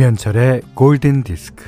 김현철의 0.00 0.62
골든 0.72 1.24
디스크. 1.24 1.62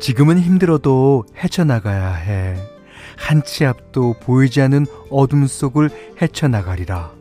지금은 0.00 0.40
힘들어도 0.40 1.24
헤쳐나가야 1.36 2.14
해. 2.14 2.56
한 3.16 3.44
치 3.44 3.64
앞도 3.64 4.14
보이지 4.20 4.60
않는 4.62 4.86
어둠 5.10 5.46
속을 5.46 5.90
헤쳐나가리라. 6.20 7.12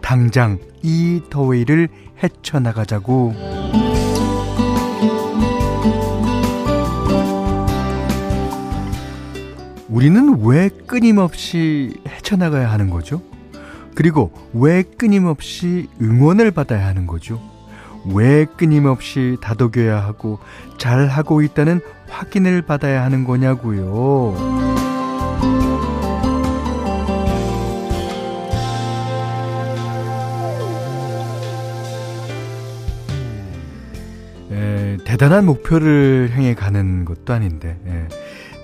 당장 0.00 0.58
이 0.82 1.20
더위를 1.28 1.90
헤쳐나가자고. 2.22 3.69
우리는 9.90 10.40
왜 10.44 10.68
끊임없이 10.86 12.00
헤쳐나가야 12.06 12.70
하는 12.70 12.90
거죠? 12.90 13.20
그리고 13.96 14.32
왜 14.54 14.82
끊임없이 14.82 15.88
응원을 16.00 16.52
받아야 16.52 16.86
하는 16.86 17.08
거죠? 17.08 17.40
왜 18.14 18.44
끊임없이 18.44 19.36
다독여야 19.42 19.98
하고 19.98 20.38
잘하고 20.78 21.42
있다는 21.42 21.80
확인을 22.08 22.62
받아야 22.62 23.02
하는 23.02 23.24
거냐고요. 23.24 24.36
에, 34.52 34.96
대단한 35.04 35.46
목표를 35.46 36.30
향해 36.32 36.54
가는 36.54 37.04
것도 37.04 37.32
아닌데 37.32 37.76
에, 37.86 38.08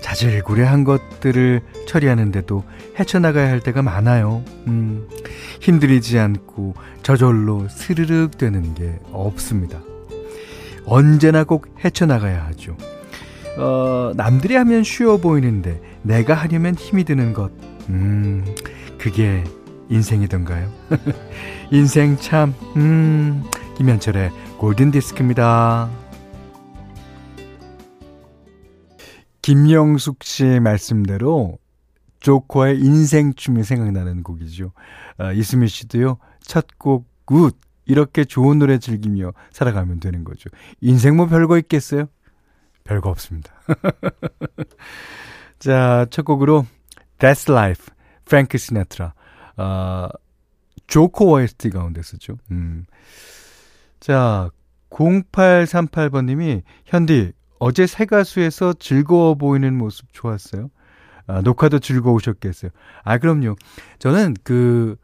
자질구레한 0.06 0.84
것들을 0.84 1.62
처리하는데도 1.88 2.62
헤쳐나가야 2.98 3.48
할 3.48 3.58
때가 3.58 3.82
많아요. 3.82 4.44
음, 4.68 5.08
힘들이지 5.60 6.20
않고 6.20 6.74
저절로 7.02 7.66
스르륵 7.68 8.38
되는 8.38 8.72
게 8.74 9.00
없습니다. 9.10 9.80
언제나 10.84 11.42
꼭 11.42 11.66
헤쳐나가야 11.84 12.46
하죠. 12.46 12.77
어, 13.58 14.12
남들이 14.14 14.54
하면 14.54 14.84
쉬워 14.84 15.16
보이는데 15.16 15.80
내가 16.02 16.34
하려면 16.34 16.77
힘이 16.77 17.02
드는 17.02 17.32
것. 17.32 17.50
음, 17.88 18.44
그게 18.98 19.42
인생이던가요? 19.88 20.70
인생 21.72 22.16
참, 22.18 22.54
음, 22.77 23.42
김현철의 23.77 24.30
골든디스크입니다. 24.58 26.05
김영숙 29.47 30.25
씨의 30.25 30.58
말씀대로 30.58 31.61
조커의 32.19 32.80
인생춤이 32.80 33.62
생각나는 33.62 34.25
곡이죠. 34.25 34.72
아, 35.19 35.30
이수미 35.30 35.69
씨도요, 35.69 36.19
첫 36.41 36.66
곡 36.78 37.06
good! 37.27 37.56
이렇게 37.84 38.24
좋은 38.24 38.58
노래 38.58 38.80
즐기며 38.80 39.30
살아가면 39.52 40.00
되는 40.00 40.24
거죠. 40.24 40.50
인생 40.80 41.17
뭐 41.17 41.27
별거 41.27 41.58
있겠어요? 41.58 42.06
별거 42.83 43.08
없습니다. 43.11 43.52
자, 45.61 46.07
첫 46.11 46.24
곡으로 46.24 46.67
That's 47.20 47.48
Life, 47.48 47.86
프랭크 48.24 48.58
시나트라. 48.58 49.14
아, 49.55 50.08
조커 50.89 51.24
OST 51.24 51.70
가운데 51.70 52.02
쓰죠. 52.02 52.36
음. 52.51 52.84
자, 54.01 54.51
0838번님이 54.90 56.63
현디 56.86 57.33
어제 57.58 57.86
새 57.86 58.05
가수에서 58.05 58.72
즐거워 58.74 59.34
보이는 59.34 59.77
모습 59.77 60.06
좋았어요. 60.12 60.70
아, 61.27 61.40
녹화도 61.40 61.80
즐거우셨겠어요. 61.80 62.70
아, 63.02 63.18
그럼요. 63.18 63.56
저는 63.98 64.34
그 64.44 64.96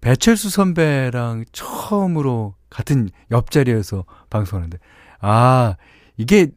배철수 0.00 0.48
선배랑 0.48 1.44
처음으로 1.52 2.54
같은 2.70 3.10
옆자리에서 3.30 4.04
방송하는데 4.30 4.78
아, 5.20 5.76
이게 6.16 6.48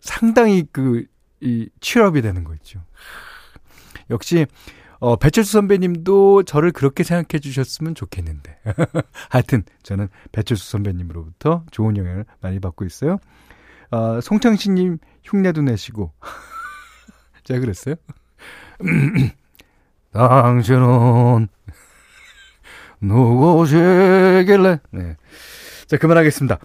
상당히 0.00 0.64
그, 0.70 1.04
이, 1.40 1.68
취업이 1.80 2.22
되는 2.22 2.44
거 2.44 2.54
있죠. 2.54 2.80
역시, 4.10 4.46
어, 4.98 5.16
배철수 5.16 5.52
선배님도 5.52 6.44
저를 6.44 6.72
그렇게 6.72 7.02
생각해 7.02 7.40
주셨으면 7.40 7.94
좋겠는데. 7.94 8.58
하여튼, 9.28 9.64
저는 9.82 10.08
배철수 10.32 10.70
선배님으로부터 10.70 11.64
좋은 11.70 11.96
영향을 11.96 12.24
많이 12.40 12.60
받고 12.60 12.84
있어요. 12.84 13.18
어, 13.90 14.20
송창신님 14.20 14.98
흉내도 15.24 15.62
내시고. 15.62 16.12
제가 17.44 17.60
그랬어요? 17.60 17.94
당신은 20.12 21.48
누구시길래? 23.00 24.80
네. 24.90 25.16
자, 25.86 25.96
그만하겠습니다. 25.98 26.58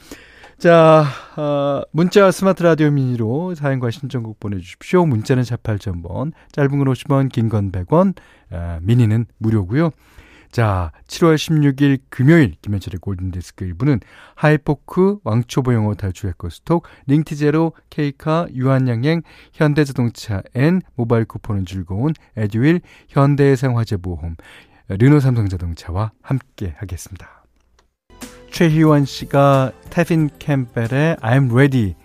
자, 0.58 1.06
어, 1.38 1.82
문자 1.92 2.30
스마트 2.32 2.62
라디오 2.64 2.92
미니로 2.92 3.56
사연과 3.56 3.90
신청곡 3.92 4.40
보내주십시오. 4.40 5.06
문자는 5.06 5.44
48,000번, 5.44 6.32
짧은 6.52 6.70
건 6.78 6.88
50원, 6.88 7.32
긴 7.32 7.50
건 7.50 7.72
100원, 7.72 8.16
어, 8.52 8.80
미니는 8.82 9.26
무료고요. 9.40 9.92
자, 10.52 10.92
7월 11.08 11.36
16일 11.36 12.00
금요일 12.10 12.56
김현철의 12.62 13.00
골든디스크 13.00 13.66
1부는 13.70 14.02
하이포크, 14.36 15.20
왕초보 15.24 15.74
영어 15.74 15.96
탈출 15.96 16.30
에코스톡, 16.32 16.86
링티제로, 17.08 17.72
케이카, 17.90 18.48
유한양행, 18.54 19.22
현대자동차 19.54 20.44
N, 20.54 20.82
모바일 20.96 21.24
쿠폰은 21.24 21.66
즐거운 21.66 22.14
에듀윌, 22.36 22.82
현대해상화재보험, 23.08 24.36
르노 24.90 25.22
삼성자동차와 25.22 26.12
함께 26.22 26.76
하겠습니다. 26.78 27.46
최희원 28.52 29.06
씨가 29.06 29.72
태빈 29.90 30.30
캠벨의 30.38 31.16
I'm 31.22 31.50
Ready 31.50 31.96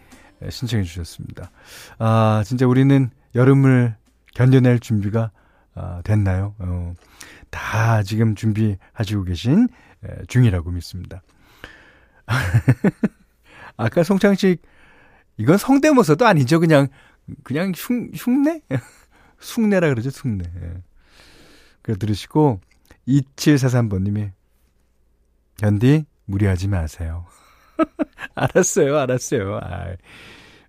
신청해 0.48 0.84
주셨습니다. 0.84 1.50
아, 1.98 2.44
진짜 2.46 2.64
우리는 2.68 3.10
여름을 3.34 3.96
견뎌낼 4.34 4.78
준비가 4.78 5.32
아, 5.74 6.00
됐나요? 6.04 6.54
어, 6.58 6.94
다 7.56 8.02
지금 8.02 8.34
준비하시고 8.34 9.24
계신 9.24 9.66
에, 10.04 10.24
중이라고 10.28 10.70
믿습니다. 10.72 11.22
아까 13.78 14.02
송창식 14.02 14.60
이건 15.38 15.56
성대모사도 15.56 16.26
아니죠. 16.26 16.60
그냥 16.60 16.88
그냥 17.44 17.72
흉 17.74 18.10
흉내? 18.14 18.60
흉내라 19.40 19.88
그러죠. 19.88 20.10
흉내. 20.10 20.44
예. 20.44 20.74
그래 21.80 21.96
들으시고 21.96 22.60
2743번 23.08 24.02
님이 24.02 24.30
현디 25.60 26.04
무리하지 26.26 26.68
마세요. 26.68 27.26
알았어요, 28.34 28.98
알았어요. 28.98 29.60
아, 29.62 29.94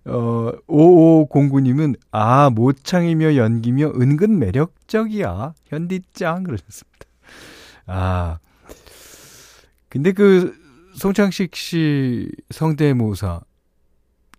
어, 0.08 0.52
5509님은, 0.66 1.98
아, 2.10 2.50
모창이며 2.50 3.36
연기며 3.36 3.92
은근 4.00 4.38
매력적이야. 4.38 5.54
현디짱. 5.66 6.44
그러셨습니다. 6.44 7.06
아. 7.86 8.38
근데 9.88 10.12
그, 10.12 10.54
송창식 10.94 11.54
씨 11.54 12.30
성대모사, 12.50 13.40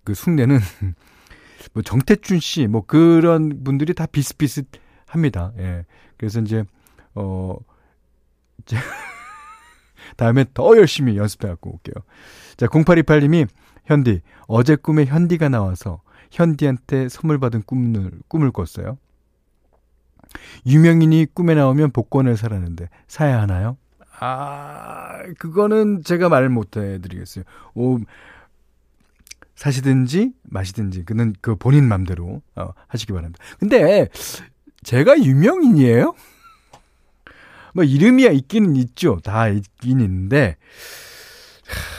그 0.03 0.13
숭례는, 0.13 0.59
뭐 1.73 1.83
정태춘 1.83 2.39
씨, 2.39 2.67
뭐 2.67 2.85
그런 2.85 3.63
분들이 3.63 3.94
다 3.94 4.05
비슷비슷 4.05 4.67
합니다. 5.05 5.53
예. 5.57 5.85
그래서 6.17 6.41
이제, 6.41 6.63
어, 7.15 7.57
다음에 10.17 10.45
더 10.53 10.75
열심히 10.77 11.17
연습해 11.17 11.47
갖고 11.47 11.71
올게요. 11.71 12.03
자, 12.57 12.67
0828님이 12.67 13.47
현디, 13.85 14.21
어제 14.47 14.75
꿈에 14.75 15.05
현디가 15.05 15.49
나와서 15.49 16.01
현디한테 16.31 17.09
선물 17.09 17.39
받은 17.39 17.63
꿈을, 17.63 18.11
꿈을 18.27 18.51
꿨어요. 18.51 18.97
유명인이 20.65 21.27
꿈에 21.33 21.55
나오면 21.55 21.91
복권을 21.91 22.37
사라는데 22.37 22.89
사야 23.07 23.41
하나요? 23.41 23.77
아, 24.19 25.23
그거는 25.39 26.03
제가 26.03 26.29
말 26.29 26.49
못 26.49 26.77
해 26.77 26.99
드리겠어요. 26.99 27.45
오, 27.73 27.99
사시든지 29.55 30.33
마시든지 30.43 31.03
그는 31.05 31.33
그 31.41 31.55
본인 31.55 31.87
맘대로 31.87 32.41
어, 32.55 32.69
하시기 32.87 33.11
바랍니다. 33.13 33.43
근데 33.59 34.07
제가 34.83 35.19
유명인이에요? 35.19 36.13
뭐 37.73 37.83
이름이야 37.83 38.29
있기는 38.31 38.75
있죠. 38.77 39.19
다 39.23 39.47
있긴 39.49 39.99
있는데 40.01 40.57
하, 41.67 41.98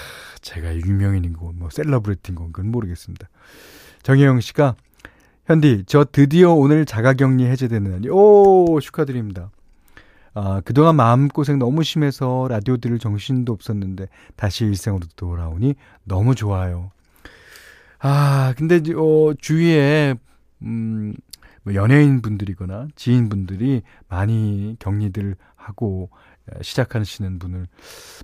제가 0.50 0.74
유명인인 0.74 1.34
거, 1.34 1.52
뭐 1.54 1.70
celebrity인 1.70 2.34
건 2.34 2.52
그건 2.52 2.72
모르겠습니다. 2.72 3.28
정혜영 4.02 4.40
씨가 4.40 4.74
현디 5.46 5.84
저 5.86 6.04
드디어 6.04 6.52
오늘 6.52 6.84
자가격리 6.84 7.44
해제되는 7.46 7.90
날이 7.90 8.08
오 8.10 8.80
축하드립니다. 8.82 9.50
아, 10.34 10.60
그동안 10.64 10.96
마음고생 10.96 11.60
너무 11.60 11.84
심해서 11.84 12.48
라디오 12.48 12.78
들을 12.78 12.98
정신도 12.98 13.52
없었는데 13.52 14.08
다시 14.34 14.64
일상으로 14.64 15.06
돌아오니 15.14 15.76
너무 16.04 16.34
좋아요. 16.34 16.90
아, 18.00 18.54
근데, 18.56 18.80
어, 18.94 19.34
주위에, 19.38 20.14
음, 20.62 21.14
뭐 21.62 21.74
연예인 21.74 22.22
분들이거나 22.22 22.88
지인 22.96 23.28
분들이 23.28 23.82
많이 24.08 24.76
격리들 24.78 25.36
하고 25.54 26.10
시작하시는 26.62 27.38
분을 27.38 27.66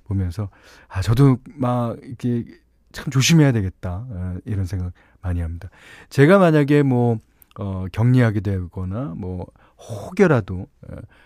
보면서, 0.05 0.49
아, 0.87 1.01
저도 1.01 1.37
막, 1.55 1.97
이렇게 2.03 2.45
참 2.91 3.09
조심해야 3.11 3.51
되겠다. 3.51 4.05
이런 4.45 4.65
생각 4.65 4.91
많이 5.21 5.41
합니다. 5.41 5.69
제가 6.09 6.37
만약에 6.37 6.83
뭐, 6.83 7.17
어, 7.59 7.85
격리하게 7.91 8.39
되거나, 8.41 9.13
뭐, 9.17 9.45
혹여라도 9.77 10.67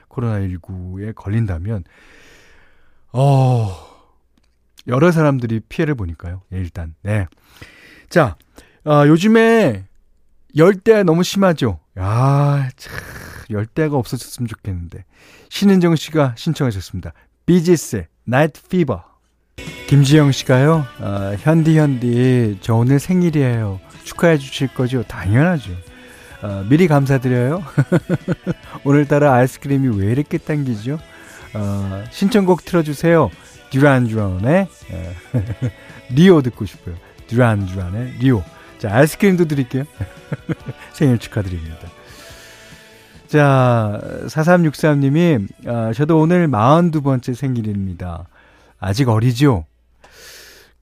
코로나19에 0.10 1.16
걸린다면, 1.16 1.84
어, 3.14 3.72
여러 4.88 5.12
사람들이 5.12 5.60
피해를 5.70 5.96
보니까요. 5.96 6.42
예, 6.54 6.58
일단, 6.58 6.96
네. 7.02 7.28
자, 8.10 8.36
어, 8.86 9.06
요즘에 9.08 9.86
열대야 10.56 11.04
너무 11.04 11.24
심하죠? 11.24 11.80
야, 11.98 12.70
참, 12.76 12.94
열대야가 13.52 13.98
없어졌으면 13.98 14.48
좋겠는데. 14.48 15.06
신은정 15.50 15.96
씨가 15.96 16.36
신청하셨습니다. 16.38 17.14
Bee 17.46 17.67
Gees의 17.67 18.08
Night 18.24 18.62
Fever. 18.68 19.04
김지영 19.88 20.32
씨가요, 20.32 20.86
어, 21.00 21.36
현디, 21.38 21.78
현디, 21.78 22.60
저 22.62 22.76
오늘 22.76 22.98
생일이에요. 23.00 23.82
축하해 24.06 24.38
주실 24.38 24.74
거죠? 24.74 25.04
당연하죠. 25.04 25.72
어, 26.42 26.66
미리 26.70 26.88
감사드려요. 26.88 27.64
오늘따라 28.86 29.34
아이스크림이 29.34 30.00
왜 30.00 30.12
이렇게 30.12 30.38
당기죠? 30.38 30.98
어, 31.54 32.04
신청곡 32.10 32.64
틀어주세요. 32.64 33.30
듀란 33.70 34.08
듀란의 34.08 34.68
리오 36.12 36.42
듣고 36.42 36.66
싶어요. 36.66 36.96
듀란 37.28 37.66
듀란의 37.66 38.14
리오. 38.20 38.44
자, 38.80 38.96
아이스크림도 38.96 39.46
드릴게요. 39.46 39.84
생일 40.94 41.20
축하드립니다. 41.20 41.78
자, 43.32 43.98
4363님이, 44.28 45.48
아, 45.66 45.94
저도 45.94 46.20
오늘 46.20 46.50
42번째 46.50 47.34
생일입니다. 47.34 48.28
아직 48.78 49.08
어리죠? 49.08 49.66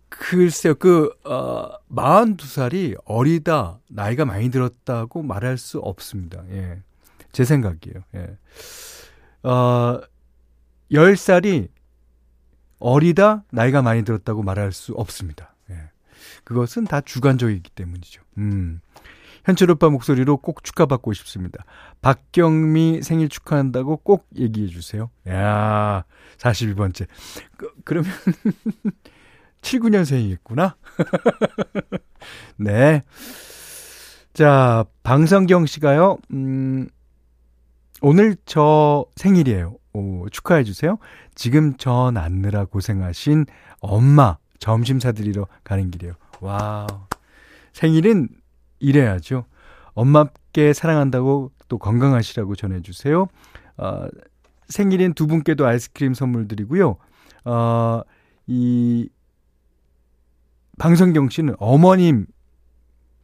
글쎄요, 0.09 0.73
그, 0.73 1.11
어, 1.25 1.69
42살이 1.91 2.97
어리다, 3.05 3.77
나이가 3.87 4.25
많이 4.25 4.49
들었다고 4.49 5.21
말할 5.21 5.59
수 5.59 5.77
없습니다. 5.77 6.41
예. 6.49 6.79
제 7.31 7.45
생각이에요. 7.45 8.03
예. 8.15 8.35
어, 9.47 10.01
10살이 10.91 11.67
어리다, 12.79 13.43
나이가 13.51 13.83
많이 13.83 14.03
들었다고 14.03 14.41
말할 14.41 14.71
수 14.71 14.93
없습니다. 14.93 15.53
예. 15.69 15.75
그것은 16.45 16.85
다 16.85 16.99
주관적이기 16.99 17.69
때문이죠. 17.75 18.23
음. 18.39 18.81
현철 19.45 19.71
오빠 19.71 19.89
목소리로 19.89 20.37
꼭 20.37 20.63
축하받고 20.63 21.13
싶습니다. 21.13 21.63
박경미 22.01 23.01
생일 23.03 23.29
축하한다고 23.29 23.97
꼭 23.97 24.27
얘기해 24.37 24.67
주세요. 24.67 25.09
야 25.27 26.03
42번째. 26.37 27.07
그, 27.57 27.71
그러면 27.83 28.11
79년생이겠구나. 29.61 30.75
네. 32.57 33.03
자, 34.33 34.85
방성경 35.03 35.65
씨가요, 35.65 36.17
음, 36.31 36.87
오늘 38.01 38.37
저 38.45 39.05
생일이에요. 39.15 39.75
오, 39.93 40.29
축하해 40.29 40.63
주세요. 40.63 40.97
지금 41.35 41.75
저 41.77 42.15
낳느라 42.15 42.65
고생하신 42.65 43.45
엄마 43.81 44.37
점심 44.59 44.99
사드리러 44.99 45.47
가는 45.63 45.91
길이에요. 45.91 46.13
와우. 46.41 46.87
생일은 47.73 48.29
이래야죠. 48.79 49.45
엄마께 49.93 50.73
사랑한다고 50.73 51.51
또 51.67 51.77
건강하시라고 51.77 52.55
전해주세요. 52.55 53.27
어, 53.77 54.07
생일인 54.67 55.13
두 55.13 55.27
분께도 55.27 55.65
아이스크림 55.65 56.13
선물 56.13 56.47
드리고요. 56.47 56.97
어, 57.45 58.01
이 58.47 59.09
방성경 60.77 61.29
씨는 61.29 61.55
어머님 61.59 62.25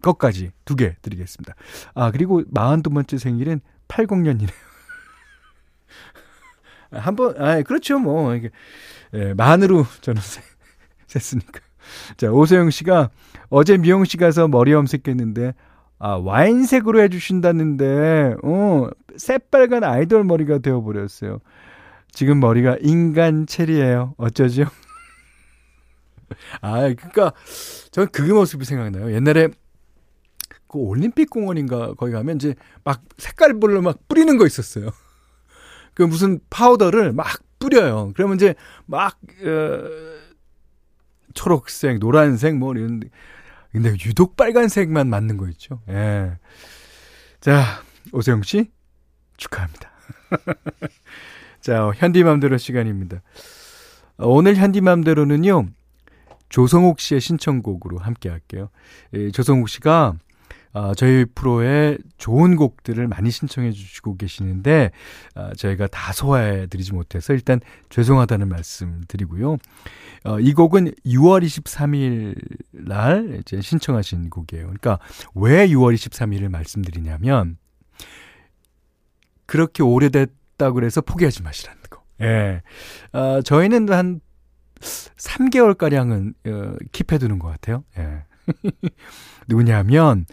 것까지 0.02 0.52
두 0.66 0.75
개 0.75 0.96
드리겠습니다. 1.02 1.56
아, 1.96 2.12
그리고 2.12 2.44
42번째 2.44 3.18
생일은 3.18 3.62
80년이네요. 3.88 4.52
한 6.92 7.16
번, 7.16 7.42
아, 7.42 7.62
그렇죠, 7.63 8.00
뭐. 8.00 8.36
이게, 8.36 8.50
예, 9.13 9.34
만으로 9.34 9.86
저는 10.02 10.22
셌으니까. 11.07 11.60
자, 12.18 12.32
오소영 12.32 12.70
씨가 12.70 13.10
어제 13.50 13.78
미용 13.78 14.06
씨 14.06 14.18
가서 14.18 14.48
머리 14.48 14.72
염색했는데, 14.72 15.54
아, 16.00 16.16
와인색으로 16.16 17.02
해 17.02 17.10
주신다는데, 17.10 18.36
어, 18.44 18.90
새빨간 19.18 19.84
아이돌 19.84 20.24
머리가 20.24 20.60
되어 20.60 20.82
버렸어요. 20.82 21.40
지금 22.12 22.40
머리가 22.40 22.78
인간 22.82 23.46
체리예요. 23.46 24.14
어쩌죠? 24.18 24.66
아, 26.62 26.82
그니까, 26.82 27.34
저는 27.92 28.10
그 28.12 28.22
모습이 28.22 28.66
생각나요. 28.66 29.14
옛날에, 29.14 29.50
그 30.68 30.80
올림픽 30.80 31.30
공원인가 31.30 31.94
거기 31.94 32.12
가면 32.12 32.36
이제 32.36 32.56
막 32.84 33.02
색깔별로 33.18 33.81
막 33.81 34.00
뿌리는 34.08 34.38
거 34.38 34.46
있었어요. 34.46 34.90
그 35.94 36.04
무슨 36.04 36.40
파우더를 36.50 37.14
막 37.14 37.28
뿌려요. 37.60 38.12
그러면 38.16 38.36
이제 38.36 38.56
막, 38.86 39.18
어, 39.44 39.84
초록색, 41.36 42.00
노란색, 42.00 42.56
뭐, 42.58 42.74
이런. 42.74 43.02
근데 43.72 43.90
유독 44.06 44.36
빨간색만 44.36 45.08
맞는 45.08 45.38
거 45.38 45.48
있죠. 45.50 45.82
예. 45.90 46.38
자, 47.42 47.64
오세영 48.12 48.44
씨, 48.44 48.72
축하합니다. 49.38 49.92
자, 51.62 51.92
현디맘대로 51.96 52.58
시간입니다. 52.58 53.22
오늘 54.18 54.56
현디맘대로는요, 54.56 55.68
조성욱 56.50 57.00
씨의 57.00 57.21
신청곡으로 57.21 57.98
함께 57.98 58.30
할게요. 58.30 58.69
예, 59.14 59.30
조성욱 59.31 59.68
씨가 59.68 60.16
어, 60.76 60.94
저희 60.94 61.24
프로에 61.24 61.98
좋은 62.18 62.58
곡들을 62.58 63.08
많이 63.08 63.32
신청해 63.32 63.72
주시고 63.72 64.18
계시는데 64.18 64.92
어, 65.36 65.54
저희가 65.56 65.88
다 65.88 66.12
소화해 66.12 66.68
드리지 66.68 66.92
못해서 66.92 67.32
일단 67.32 67.62
죄송하다는 67.88 68.50
말씀 68.50 69.02
드리고요. 69.08 69.56
어, 70.26 70.40
이 70.42 70.54
곡은 70.54 70.92
6월 71.06 71.46
23일 71.46 72.36
날 72.72 73.40
이제 73.40 73.62
신청하신 73.62 74.30
곡이에요. 74.30 74.66
그러니까 74.66 75.00
왜 75.34 75.66
6월 75.70 75.96
23일을 75.96 76.50
말씀드리냐면 76.50 77.58
그렇게 79.46 79.82
오래됐다고 79.82 80.74
그래서 80.74 81.00
포기하지 81.00 81.42
마시라는 81.42 81.82
거. 81.90 82.04
예. 82.20 82.62
어, 83.14 83.42
저희는 83.42 83.90
한 83.94 84.20
3개월 84.82 85.78
가량은 85.78 86.34
어, 86.48 86.50
킵해 86.92 87.18
두는 87.18 87.40
것 87.40 87.48
같아요. 87.48 87.86
예. 87.98 88.26
누구냐면 89.48 90.26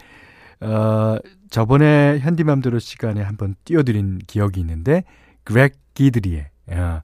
어, 0.63 1.19
저번에 1.49 2.19
현디맘대로 2.19 2.79
시간에 2.79 3.21
한번 3.21 3.55
띄워드린 3.65 4.19
기억이 4.25 4.59
있는데, 4.61 5.03
그렉 5.43 5.75
기드리의, 5.93 6.49
어, 6.71 7.01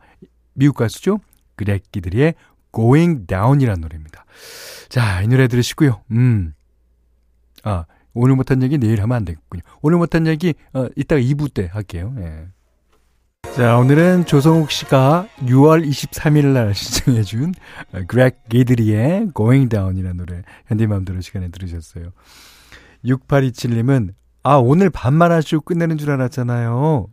미국 0.53 0.77
가수죠? 0.77 1.19
그렉 1.55 1.91
기드리의 1.91 2.35
Going 2.73 3.27
Down이라는 3.27 3.81
노래입니다. 3.81 4.25
자, 4.87 5.21
이 5.21 5.27
노래 5.27 5.47
들으시고요. 5.47 6.01
음. 6.11 6.53
아, 7.63 7.85
오늘 8.13 8.35
못한 8.35 8.63
얘기 8.63 8.77
내일 8.77 9.01
하면 9.01 9.17
안 9.17 9.25
되겠군요. 9.25 9.61
오늘 9.81 9.97
못한 9.97 10.25
얘기, 10.25 10.53
어, 10.73 10.87
이따가 10.95 11.21
2부 11.21 11.53
때 11.53 11.69
할게요. 11.71 12.13
예. 12.19 12.47
자, 13.55 13.77
오늘은 13.77 14.25
조성욱 14.25 14.71
씨가 14.71 15.27
6월 15.41 15.85
23일 15.85 16.47
날 16.53 16.73
신청해 16.73 17.23
준 17.23 17.53
그렉 18.07 18.47
기드리의 18.49 19.31
Going 19.35 19.69
Down이라는 19.69 20.17
노래 20.17 20.43
현디맘대로 20.67 21.19
시간에 21.21 21.49
들으셨어요. 21.49 22.11
6827님은, 23.05 24.13
아, 24.43 24.55
오늘 24.55 24.89
반말 24.89 25.31
하시고 25.31 25.61
끝내는 25.61 25.97
줄 25.97 26.11
알았잖아요. 26.11 27.07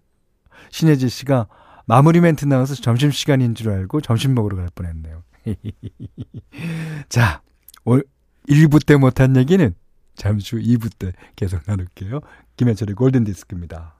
신혜지 0.70 1.08
씨가 1.08 1.48
마무리 1.86 2.20
멘트 2.20 2.44
나와서 2.44 2.74
점심시간인 2.74 3.54
줄 3.54 3.70
알고 3.70 4.00
점심 4.00 4.34
먹으러 4.34 4.56
갈 4.56 4.68
뻔했네요. 4.74 5.22
자, 7.08 7.42
오늘 7.84 8.04
1부 8.48 8.84
때 8.84 8.96
못한 8.96 9.36
얘기는 9.36 9.74
잠시 10.16 10.56
후 10.56 10.62
2부 10.62 10.90
때 10.98 11.12
계속 11.36 11.62
나눌게요. 11.66 12.20
김현철의 12.56 12.94
골든디스크입니다. 12.94 13.94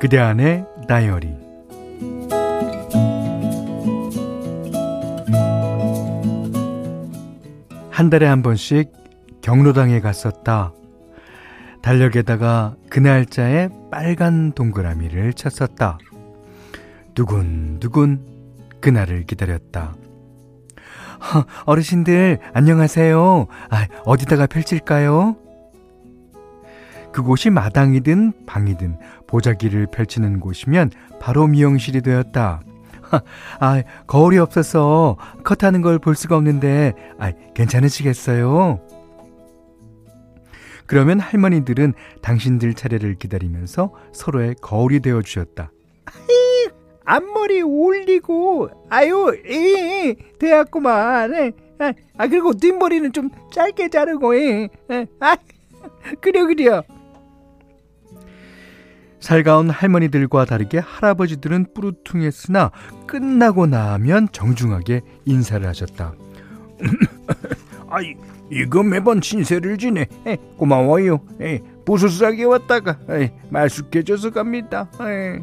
그대 0.00 0.16
안의 0.16 0.64
다이어리 0.88 1.28
한 7.90 8.08
달에 8.08 8.26
한 8.26 8.40
번씩 8.40 8.92
경로당에 9.42 10.00
갔었다. 10.00 10.72
달력에다가 11.82 12.76
그 12.88 12.98
날짜에 12.98 13.68
빨간 13.90 14.52
동그라미를 14.52 15.34
쳤었다. 15.34 15.98
두근두근 17.14 18.24
그날을 18.80 19.26
기다렸다. 19.26 19.96
어르신들, 21.66 22.38
안녕하세요. 22.54 23.46
아, 23.68 23.86
어디다가 24.06 24.46
펼칠까요? 24.46 25.36
그곳이 27.12 27.50
마당이든 27.50 28.46
방이든 28.46 28.98
보자기를 29.26 29.86
펼치는 29.92 30.40
곳이면 30.40 30.90
바로 31.20 31.46
미용실이 31.46 32.02
되었다. 32.02 32.62
아, 33.60 33.82
거울이 34.06 34.38
없어서 34.38 35.16
컷하는 35.42 35.82
걸 35.82 35.98
볼 35.98 36.14
수가 36.14 36.36
없는데, 36.36 36.92
아, 37.18 37.32
괜찮으시겠어요? 37.54 38.80
그러면 40.86 41.20
할머니들은 41.20 41.94
당신들 42.22 42.74
차례를 42.74 43.14
기다리면서 43.16 43.92
서로의 44.12 44.54
거울이 44.60 45.00
되어 45.00 45.22
주셨다. 45.22 45.70
앞머리 47.04 47.62
올리고 47.62 48.68
아유 48.88 49.32
이 49.44 50.14
되었구만 50.38 51.34
에, 51.34 51.52
아, 51.80 51.92
아 52.16 52.26
그리고 52.28 52.52
뒷머리는 52.54 53.12
좀 53.12 53.30
짧게 53.52 53.88
자르고 53.88 54.36
에, 54.36 54.68
에, 54.90 55.06
아 55.18 55.36
그려 56.20 56.46
그려 56.46 56.84
살가운 59.20 59.70
할머니들과 59.70 60.46
다르게 60.46 60.78
할아버지들은 60.78 61.74
뿌루퉁했으나 61.74 62.70
끝나고 63.06 63.66
나면 63.66 64.28
정중하게 64.32 65.02
인사를 65.26 65.66
하셨다. 65.66 66.14
아이 67.90 68.14
이거 68.50 68.82
매번 68.82 69.20
신세를 69.20 69.78
지네. 69.78 70.06
에, 70.26 70.36
고마워요. 70.56 71.20
에, 71.40 71.60
부스싸게 71.84 72.44
왔다가 72.44 72.98
에, 73.10 73.32
말숙해져서 73.50 74.30
갑니다. 74.30 74.88
에. 75.00 75.38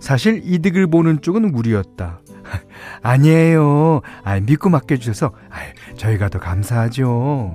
사실 0.00 0.40
이득을 0.44 0.88
보는 0.88 1.20
쪽은 1.20 1.54
우리였다. 1.54 2.20
아니에요. 3.02 4.00
아, 4.24 4.40
믿고 4.40 4.68
맡겨주셔서 4.70 5.32
아, 5.50 5.96
저희가 5.96 6.28
더 6.28 6.38
감사하죠. 6.38 7.54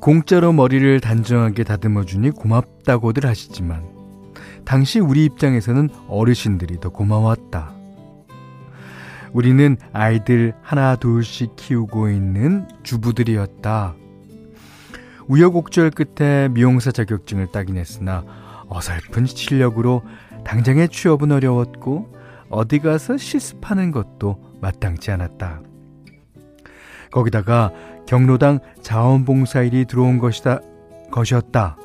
공짜로 0.00 0.52
머리를 0.52 1.00
단정하게 1.00 1.64
다듬어 1.64 2.04
주니 2.04 2.30
고맙다고들 2.30 3.26
하시지만 3.26 3.84
당시 4.64 5.00
우리 5.00 5.24
입장에서는 5.24 5.88
어르신들이 6.08 6.78
더 6.80 6.90
고마웠다. 6.90 7.74
우리는 9.32 9.76
아이들 9.92 10.54
하나 10.62 10.96
둘씩 10.96 11.56
키우고 11.56 12.10
있는 12.10 12.66
주부들이었다. 12.82 13.94
우여곡절 15.26 15.90
끝에 15.90 16.48
미용사 16.48 16.90
자격증을 16.90 17.52
따긴 17.52 17.76
했으나 17.76 18.24
어설픈 18.68 19.26
실력으로 19.26 20.02
당장의 20.44 20.88
취업은 20.88 21.32
어려웠고 21.32 22.14
어디 22.48 22.78
가서 22.78 23.16
실습하는 23.16 23.90
것도 23.90 24.58
마땅치 24.60 25.10
않았다. 25.10 25.60
거기다가 27.10 27.72
경로당 28.08 28.60
자원봉사일이 28.80 29.84
들어온 29.84 30.18
것이다, 30.18 30.60
것이었다. 31.10 31.76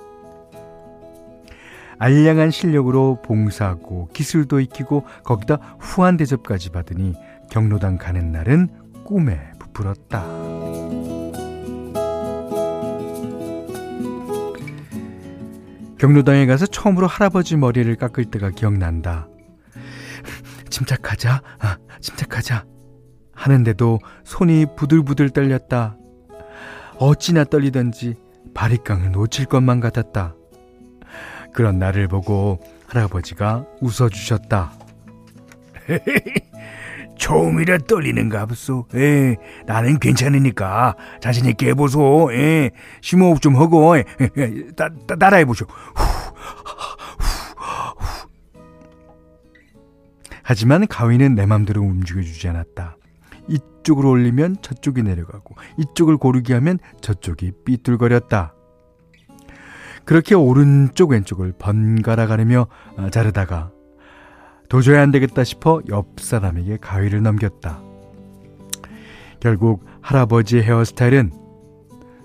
알량한 1.99 2.49
실력으로 2.49 3.21
봉사하고 3.21 4.07
기술도 4.13 4.61
익히고 4.61 5.03
거기다 5.25 5.59
후한 5.79 6.15
대접까지 6.15 6.69
받으니 6.69 7.13
경로당 7.51 7.97
가는 7.97 8.31
날은 8.31 8.69
꿈에 9.03 9.37
부풀었다. 9.59 10.23
경로당에 15.97 16.45
가서 16.45 16.65
처음으로 16.67 17.05
할아버지 17.05 17.57
머리를 17.57 17.93
깎을 17.97 18.25
때가 18.25 18.51
기억난다. 18.51 19.27
침착하자, 20.69 21.41
아, 21.59 21.77
침착하자. 21.99 22.65
하는데도 23.33 23.99
손이 24.23 24.67
부들부들 24.77 25.31
떨렸다. 25.31 25.97
어찌나 27.03 27.43
떨리던지 27.43 28.15
바리깡을 28.53 29.11
놓칠 29.11 29.45
것만 29.45 29.81
같았다. 29.81 30.35
그런 31.53 31.77
나를 31.77 32.07
보고 32.07 32.59
할아버지가 32.87 33.65
웃어주셨다. 33.81 34.71
처음이라 37.19 37.79
떨리는가 37.79 38.45
보소. 38.45 38.87
에, 38.95 39.35
나는 39.65 39.99
괜찮으니까 39.99 40.95
자신 41.19 41.45
있게 41.45 41.69
해보소. 41.69 42.31
에, 42.31 42.71
심호흡 43.01 43.41
좀 43.41 43.57
하고 43.57 43.97
에, 43.97 44.05
에, 44.19 44.67
따, 44.75 44.89
따, 45.05 45.15
따라해보쇼. 45.15 45.65
하지만 50.41 50.87
가위는 50.87 51.35
내 51.35 51.45
맘대로 51.45 51.81
움직여주지 51.81 52.47
않았다. 52.47 52.97
이쪽으로 53.47 54.09
올리면 54.09 54.57
저쪽이 54.61 55.03
내려가고 55.03 55.55
이쪽을 55.77 56.17
고르게 56.17 56.53
하면 56.55 56.79
저쪽이 57.01 57.51
삐뚤거렸다. 57.65 58.55
그렇게 60.05 60.35
오른쪽 60.35 61.11
왼쪽을 61.11 61.53
번갈아 61.57 62.27
가르며 62.27 62.67
어, 62.97 63.09
자르다가 63.09 63.71
도저히 64.69 64.97
안 64.97 65.11
되겠다 65.11 65.43
싶어 65.43 65.81
옆 65.89 66.19
사람에게 66.19 66.77
가위를 66.81 67.21
넘겼다. 67.21 67.81
결국 69.39 69.85
할아버지의 70.01 70.63
헤어스타일은 70.63 71.31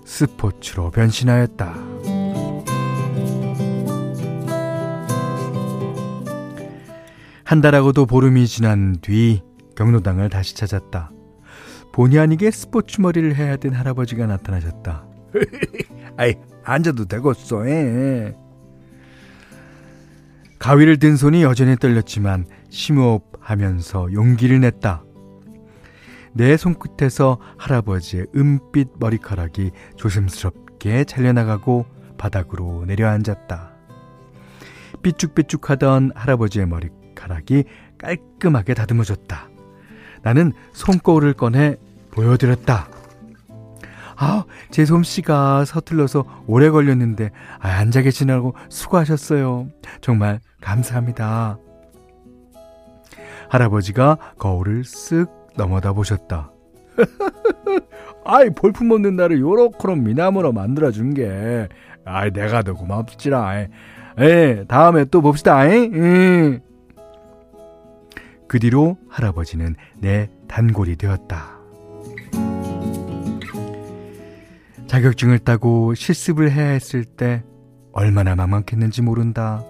스포츠로 0.05 0.89
변신하였다. 0.91 1.75
한 7.43 7.61
달하고도 7.61 8.05
보름이 8.05 8.47
지난 8.47 8.97
뒤 9.01 9.41
경로당을 9.79 10.27
다시 10.27 10.55
찾았다. 10.55 11.09
본의 11.93 12.19
아니게 12.19 12.51
스포츠 12.51 12.99
머리를 12.99 13.33
해야 13.35 13.55
된 13.55 13.73
할아버지가 13.73 14.25
나타나셨다. 14.25 15.07
아이, 16.17 16.35
앉아도 16.65 17.05
되겠어, 17.05 17.65
에. 17.65 18.35
가위를 20.59 20.99
든 20.99 21.15
손이 21.15 21.43
여전히 21.43 21.77
떨렸지만 21.77 22.45
심호흡하면서 22.69 24.11
용기를 24.11 24.59
냈다. 24.59 25.05
내 26.33 26.57
손끝에서 26.57 27.39
할아버지의 27.57 28.27
은빛 28.35 28.89
머리카락이 28.99 29.71
조심스럽게 29.95 31.05
잘려나가고 31.05 31.85
바닥으로 32.17 32.83
내려앉았다. 32.85 33.71
삐죽삐죽하던 35.01 36.11
할아버지의 36.15 36.67
머리카락이 36.67 37.63
깔끔하게 37.97 38.73
다듬어졌다. 38.73 39.49
나는 40.21 40.53
손거울을 40.73 41.33
꺼내 41.33 41.77
보여드렸다. 42.11 42.87
아, 44.21 44.43
제 44.69 44.83
솜씨가 44.83 45.63
서툴러서 45.63 46.43
오래 46.45 46.69
걸렸는데, 46.69 47.31
아, 47.59 47.69
앉아 47.69 48.01
계시느라고 48.01 48.53
수고하셨어요. 48.67 49.69
정말 50.01 50.41
감사합니다. 50.59 51.57
할아버지가 53.47 54.17
거울을 54.37 54.83
쓱 54.83 55.29
넘어다 55.55 55.93
보셨다. 55.93 56.51
아이, 58.25 58.49
볼품 58.49 58.91
없는 58.91 59.15
나를 59.15 59.39
요렇게럼 59.39 60.03
미나무로 60.03 60.51
만들어준 60.51 61.13
게, 61.13 61.69
아이, 62.03 62.29
내가 62.31 62.61
더 62.61 62.73
고맙지라. 62.73 63.67
에, 64.19 64.65
다음에 64.67 65.05
또 65.05 65.21
봅시다. 65.21 65.65
에? 65.65 66.59
그 68.49 68.59
뒤로 68.59 68.97
할아버지는 69.07 69.75
내 69.99 70.27
단골이 70.47 70.95
되었다. 70.95 71.59
자격증을 74.87 75.37
따고 75.39 75.93
실습을 75.93 76.51
해야 76.51 76.69
했을 76.69 77.05
때 77.05 77.43
얼마나 77.93 78.35
막막했는지 78.35 79.03
모른다. 79.03 79.63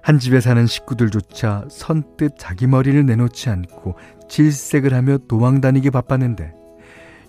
한 0.00 0.18
집에 0.18 0.40
사는 0.40 0.66
식구들조차 0.66 1.66
선뜻 1.70 2.38
자기 2.38 2.66
머리를 2.66 3.04
내놓지 3.04 3.50
않고 3.50 3.96
질색을 4.30 4.94
하며 4.94 5.18
도망 5.28 5.60
다니기 5.60 5.90
바빴는데 5.90 6.54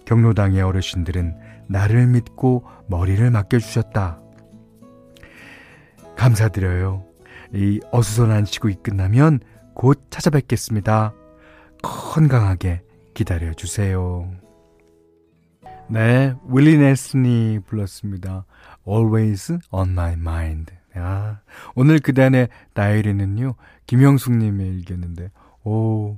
경로당의 0.05 0.61
어르신들은 0.61 1.35
나를 1.67 2.07
믿고 2.07 2.63
머리를 2.87 3.29
맡겨주셨다. 3.29 4.21
감사드려요. 6.15 7.03
이 7.53 7.81
어수선한 7.91 8.45
시국이 8.45 8.75
끝나면 8.81 9.41
곧 9.75 10.07
찾아뵙겠습니다. 10.09 11.13
건강하게 11.83 12.81
기다려 13.13 13.53
주세요. 13.53 14.31
네, 15.89 16.33
윌리 16.47 16.77
넬슨이 16.77 17.59
불렀습니다. 17.67 18.45
Always 18.87 19.59
on 19.71 19.91
my 19.91 20.13
mind. 20.13 20.73
아, 20.95 21.39
오늘 21.75 21.99
그단의 21.99 22.47
다이리는요, 22.73 23.55
김영숙님의 23.85 24.65
일기였는데, 24.65 25.29
오, 25.65 26.17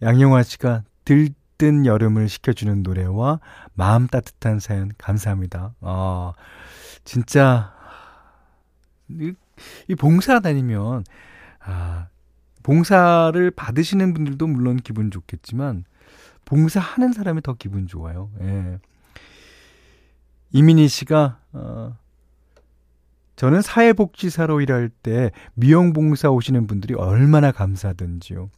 양영화 0.00 0.44
씨가 0.44 0.84
들뜬 1.04 1.86
여름을 1.86 2.28
식혀주는 2.28 2.84
노래와 2.84 3.40
마음 3.74 4.06
따뜻한 4.06 4.60
사연 4.60 4.92
감사합니다. 4.96 5.74
아, 5.80 6.32
진짜, 7.04 7.74
이, 9.08 9.32
이 9.88 9.94
봉사 9.96 10.38
다니면, 10.38 11.04
아, 11.58 12.06
봉사를 12.66 13.48
받으시는 13.52 14.12
분들도 14.12 14.44
물론 14.48 14.76
기분 14.76 15.12
좋겠지만, 15.12 15.84
봉사하는 16.44 17.12
사람이 17.12 17.42
더 17.42 17.54
기분 17.54 17.86
좋아요. 17.86 18.28
예. 18.40 18.80
이민희 20.50 20.88
씨가, 20.88 21.38
어, 21.52 21.96
저는 23.36 23.62
사회복지사로 23.62 24.60
일할 24.62 24.88
때 24.88 25.30
미용봉사 25.54 26.30
오시는 26.30 26.66
분들이 26.66 26.94
얼마나 26.94 27.52
감사하던지요. 27.52 28.50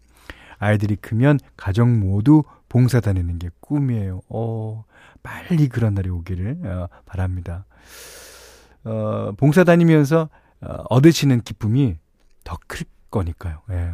아이들이 0.58 0.96
크면 0.96 1.38
가족 1.58 1.86
모두 1.86 2.44
봉사 2.70 3.00
다니는 3.00 3.38
게 3.38 3.50
꿈이에요. 3.60 4.22
어, 4.30 4.84
빨리 5.22 5.68
그런 5.68 5.92
날이 5.92 6.08
오기를 6.08 6.60
어, 6.64 6.88
바랍니다. 7.04 7.66
어, 8.84 9.32
봉사 9.36 9.64
다니면서 9.64 10.30
어, 10.62 10.84
얻으시는 10.88 11.42
기쁨이 11.42 11.98
더 12.44 12.56
클 12.68 12.86
거니까요. 13.10 13.62
예. 13.70 13.92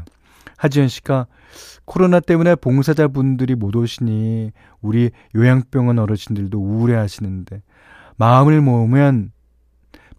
하지연 0.57 0.89
씨가 0.89 1.27
코로나 1.85 2.21
때문에 2.21 2.55
봉사자분들이 2.55 3.55
못 3.55 3.75
오시니 3.77 4.53
우리 4.81 5.11
요양병원 5.35 5.99
어르신들도 5.99 6.59
우울해 6.59 6.95
하시는데 6.95 7.63
마음을 8.17 8.61
모으면 8.61 9.33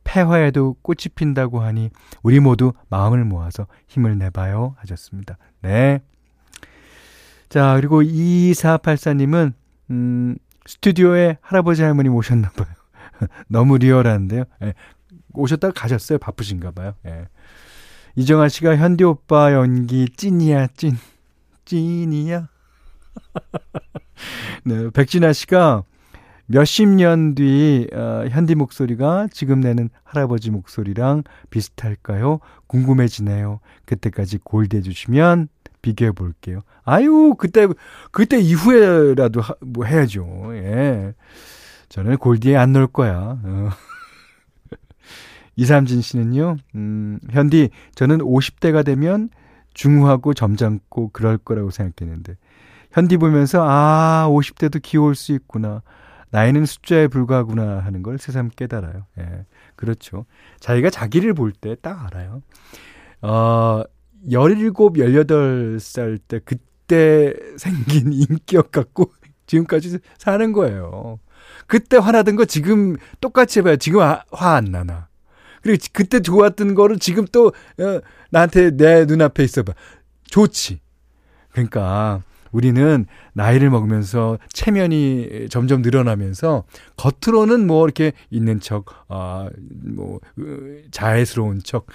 폐화에도 0.03 0.75
꽃이 0.81 1.09
핀다고 1.15 1.61
하니 1.61 1.89
우리 2.21 2.39
모두 2.39 2.73
마음을 2.89 3.23
모아서 3.25 3.67
힘을 3.87 4.17
내봐요 4.17 4.75
하셨습니다. 4.79 5.37
네. 5.61 6.01
자, 7.49 7.75
그리고 7.75 8.01
2484님은, 8.01 9.53
음, 9.91 10.37
스튜디오에 10.65 11.37
할아버지 11.41 11.83
할머니 11.83 12.09
오셨나 12.09 12.49
봐요. 12.49 12.67
너무 13.47 13.77
리얼한데요. 13.77 14.43
예. 14.63 14.73
오셨다가 15.33 15.73
가셨어요. 15.73 16.17
바쁘신가 16.17 16.71
봐요. 16.71 16.95
예. 17.05 17.27
이정아 18.15 18.48
씨가 18.50 18.77
현디 18.77 19.03
오빠 19.03 19.53
연기 19.53 20.07
찐이야, 20.10 20.67
찐. 20.75 20.98
찐이야. 21.65 22.48
네, 24.63 24.89
백진아 24.91 25.34
씨가 25.34 25.84
몇십 26.48 26.88
년 26.89 27.34
뒤 27.36 27.88
어, 27.93 28.25
현디 28.29 28.55
목소리가 28.55 29.27
지금 29.31 29.60
내는 29.62 29.89
할아버지 30.03 30.51
목소리랑 30.51 31.24
비슷할까요? 31.50 32.39
궁금해지네요. 32.67 33.60
그때까지 33.86 34.39
골드 34.43 34.75
해 34.77 34.81
주시면 34.81 35.48
비교해 35.81 36.12
볼게요. 36.12 36.62
아유, 36.84 37.36
그때, 37.38 37.67
그때 38.12 38.39
이후에라도 38.39 39.41
하, 39.41 39.55
뭐 39.62 39.86
해야죠. 39.86 40.51
예. 40.53 41.13
저는 41.89 42.17
골디에 42.17 42.55
안 42.57 42.74
넣을 42.74 42.88
거야. 42.88 43.39
어. 43.43 43.69
이삼진 45.55 46.01
씨는요, 46.01 46.57
음, 46.75 47.19
현디, 47.31 47.69
저는 47.95 48.19
50대가 48.19 48.83
되면 48.85 49.29
중후하고 49.74 50.33
점잖고 50.33 51.09
그럴 51.13 51.38
거라고 51.38 51.69
생각했는데, 51.71 52.35
현디 52.91 53.17
보면서, 53.17 53.63
아, 53.67 54.27
50대도 54.30 54.82
귀여울 54.82 55.15
수 55.15 55.34
있구나. 55.34 55.82
나이는 56.32 56.65
숫자에 56.65 57.08
불과하구나 57.08 57.80
하는 57.80 58.03
걸 58.03 58.17
새삼 58.17 58.49
깨달아요. 58.56 59.06
예. 59.19 59.45
그렇죠. 59.77 60.25
자기가 60.60 60.89
자기를 60.89 61.34
볼 61.34 61.53
때 61.53 61.75
딱 61.75 62.06
알아요. 62.06 62.41
어, 63.21 63.84
17, 64.30 64.71
18살 64.97 66.19
때 66.27 66.39
그때 66.43 67.34
생긴 67.58 68.12
인격 68.12 68.71
갖고 68.71 69.12
지금까지 69.47 69.99
사는 70.17 70.51
거예요. 70.51 71.19
그때 71.67 71.97
화나던 71.97 72.36
거 72.36 72.45
지금 72.45 72.95
똑같이 73.21 73.60
해봐요. 73.60 73.77
지금 73.77 74.01
화 74.01 74.23
안 74.56 74.65
나나. 74.65 75.08
그리고 75.65 75.84
그때 75.93 76.21
좋았던 76.21 76.75
거를 76.75 76.99
지금 76.99 77.25
또 77.32 77.47
어, 77.47 78.01
나한테 78.30 78.78
내 78.78 79.06
눈앞에 79.06 79.43
있어봐. 79.43 79.73
좋지. 80.25 80.80
그러니까 81.49 82.21
우리는 82.51 83.08
나이를 83.34 83.71
먹으면서 83.71 84.38
체면이 84.54 85.47
점점 85.49 85.82
늘어나면서 85.82 86.65
겉으로는 86.97 87.65
뭐 87.65 87.84
이렇게 87.84 88.12
있는 88.30 88.60
척, 88.60 88.86
아, 89.08 89.49
뭐, 89.82 90.19
자애스러운 90.91 91.62
척, 91.63 91.88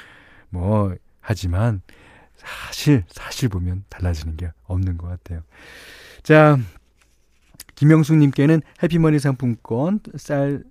뭐, 0.48 0.92
하지만 1.20 1.80
사실, 2.34 3.04
사실 3.08 3.48
보면 3.48 3.84
달라지는 3.88 4.36
게 4.36 4.50
없는 4.64 4.98
것 4.98 5.06
같아요. 5.06 5.42
자, 6.24 6.58
김영숙님께는 7.76 8.62
해피머니 8.82 9.20
상품권, 9.20 10.00
쌀, 10.16 10.64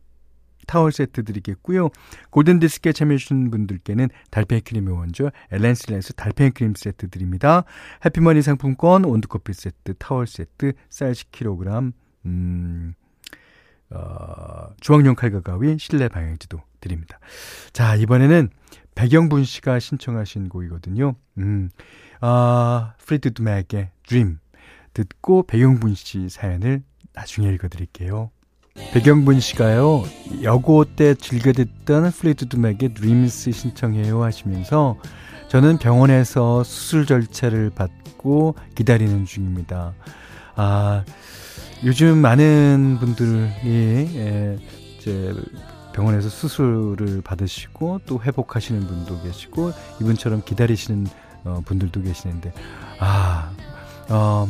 타월 0.69 0.91
세트 0.91 1.23
드리겠고요. 1.23 1.89
골든디스크에 2.29 2.93
참여해주신 2.93 3.49
분들께는 3.49 4.09
달팽이 4.29 4.61
크림의 4.61 4.93
원조 4.93 5.31
엘렌슬라에서 5.51 6.13
달팽이 6.13 6.51
크림 6.51 6.75
세트 6.75 7.09
드립니다. 7.09 7.63
해피머니 8.05 8.43
상품권, 8.43 9.03
온두커피 9.03 9.51
세트, 9.53 9.95
타월 9.97 10.27
세트, 10.27 10.73
쌀 10.91 11.13
10kg, 11.13 11.91
음, 12.27 12.93
어, 13.89 14.69
주방용 14.79 15.15
칼과 15.15 15.41
가위, 15.41 15.77
실내 15.79 16.07
방향제도 16.07 16.61
드립니다. 16.81 17.19
자, 17.73 17.95
이번에는 17.95 18.49
백영분 18.93 19.45
씨가 19.45 19.79
신청하신 19.79 20.49
곡이거든요. 20.49 21.15
음, 21.39 21.71
아, 22.21 22.93
프리드 22.99 23.41
맥의 23.41 23.89
Dream 24.03 24.37
듣고 24.93 25.47
백영분 25.47 25.95
씨 25.95 26.29
사연을 26.29 26.83
나중에 27.13 27.49
읽어드릴게요. 27.53 28.29
백영분 28.75 29.39
씨가요, 29.39 30.03
여고 30.43 30.85
때 30.85 31.13
즐겨 31.13 31.51
듣던 31.51 32.11
Fleetwood 32.11 32.55
Mac의 32.55 32.93
Dreams 32.95 33.51
신청해요 33.51 34.23
하시면서 34.23 34.97
저는 35.47 35.77
병원에서 35.77 36.63
수술 36.63 37.05
절차를 37.05 37.71
받고 37.71 38.55
기다리는 38.75 39.25
중입니다. 39.25 39.93
아, 40.55 41.03
요즘 41.83 42.17
많은 42.17 42.97
분들이, 42.99 43.49
예, 43.65 44.57
이제, 44.97 45.33
병원에서 45.93 46.29
수술을 46.29 47.21
받으시고 47.23 48.01
또 48.05 48.21
회복하시는 48.21 48.79
분도 48.85 49.21
계시고 49.21 49.71
이분처럼 50.01 50.43
기다리시는 50.45 51.07
어, 51.45 51.61
분들도 51.65 52.01
계시는데 52.03 52.53
아, 52.99 53.51
어, 54.07 54.47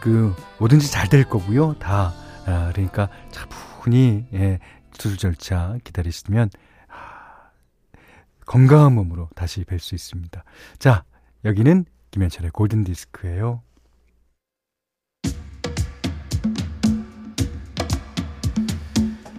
그 0.00 0.34
뭐든지 0.58 0.90
잘 0.90 1.08
될 1.08 1.24
거고요. 1.24 1.74
다 1.78 2.12
아, 2.46 2.70
그러니까 2.72 3.08
차분히 3.30 4.26
예, 4.32 4.58
수술 4.92 5.18
절차 5.18 5.76
기다리시면 5.84 6.50
아, 6.88 7.50
건강한 8.46 8.94
몸으로 8.94 9.28
다시 9.34 9.64
뵐 9.64 9.78
수 9.78 9.94
있습니다. 9.94 10.44
자, 10.78 11.04
여기는 11.44 11.84
김현철의 12.12 12.50
골든 12.52 12.84
디스크예요. 12.84 13.62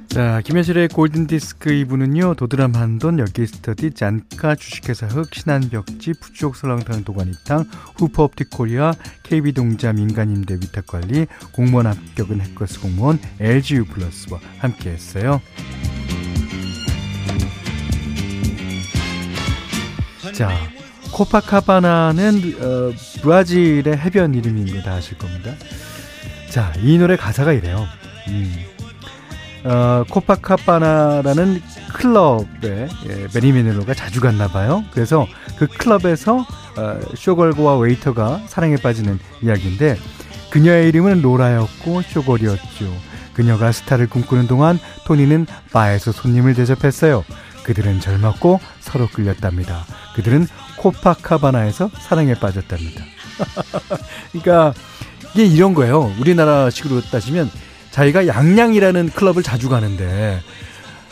자, 0.08 0.42
김현실의 0.44 0.88
골든디스크 0.88 1.70
2부는요, 1.70 2.36
도드람 2.38 2.74
한돈, 2.76 3.20
여기스터디, 3.20 3.92
잔카, 3.92 4.56
주식회사 4.56 5.06
흑, 5.08 5.34
신한벽지, 5.34 6.14
푸주옥 6.20 6.56
설렁탕 6.56 7.04
도가니탕, 7.04 7.66
후퍼업틱 7.98 8.50
코리아, 8.50 8.94
KB동자 9.24 9.94
민간임대 9.94 10.56
위탁관리, 10.56 11.28
공무원 11.52 11.88
합격은 11.88 12.42
해커스 12.42 12.80
공무원, 12.82 13.20
LGU 13.40 13.86
플러스와 13.86 14.40
함께 14.60 14.90
했어요. 14.92 15.40
자, 20.34 20.50
코파카바나는 21.12 22.56
어, 22.60 22.94
브라질의 23.22 23.98
해변 23.98 24.34
이름인 24.36 24.68
거 24.74 24.82
다 24.82 24.94
아실 24.96 25.18
겁니다. 25.18 25.54
자, 26.50 26.74
이 26.82 26.98
노래 26.98 27.16
가사가 27.18 27.54
이래요. 27.54 27.86
음. 28.30 28.77
어, 29.64 30.04
코파카바나라는 30.10 31.62
클럽에 31.94 32.88
예, 33.08 33.28
배리 33.34 33.52
매닐로우가 33.52 33.94
자주 33.94 34.22
갔나 34.22 34.48
봐요. 34.48 34.84
그래서 34.92 35.28
그 35.58 35.68
클럽에서 35.68 36.46
어, 36.78 37.00
쇼걸과 37.16 37.78
웨이터가 37.78 38.42
사랑에 38.48 38.76
빠지는 38.76 39.20
이야기인데 39.42 39.98
그녀의 40.52 40.88
이름은 40.90 41.22
로라였고 41.22 42.02
쇼걸이었죠. 42.04 42.86
그녀가 43.34 43.72
스타를 43.72 44.08
꿈꾸는 44.08 44.48
동안 44.48 44.80
토니는 45.06 45.46
바에서 45.72 46.12
손님을 46.12 46.56
대접했어요. 46.56 47.24
그들은 47.64 48.00
젊었고 48.00 48.60
서로 48.80 49.08
끌렸답니다. 49.08 49.86
그들은 50.16 50.48
코파카바나에서 50.78 51.92
사랑에 52.00 52.34
빠졌답니다. 52.34 53.04
그러니까 54.32 54.74
이게 55.34 55.46
이런 55.46 55.74
거예요. 55.74 56.14
우리나라식으로 56.20 57.02
따지면 57.02 57.52
자기가 57.98 58.28
양양이라는 58.28 59.10
클럽을 59.10 59.42
자주 59.42 59.70
가는데 59.70 60.40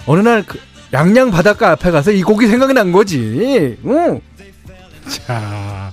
어느 0.06 0.22
날 0.22 0.44
그 0.44 0.60
양양 0.94 1.32
바닷가 1.32 1.72
앞에 1.72 1.90
가서 1.90 2.12
이 2.12 2.22
곡이 2.22 2.48
생각난 2.48 2.92
거지. 2.92 3.76
응. 3.86 4.22
자, 5.10 5.92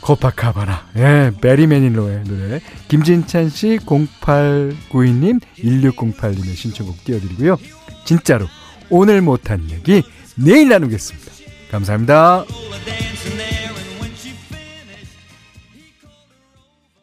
코파카바나. 0.00 0.86
예, 0.96 1.30
베리 1.40 1.66
매닐로의 1.66 2.24
노래. 2.24 2.60
김진찬 2.88 3.50
씨, 3.50 3.78
0892님, 3.84 5.40
1608님의 5.58 6.56
신청곡 6.56 7.04
띄워드리고요. 7.04 7.56
진짜로 8.04 8.46
오늘 8.88 9.20
못한 9.20 9.68
얘기 9.70 10.02
내일 10.34 10.70
나누겠습니다. 10.70 11.30
감사합니다. 11.70 12.44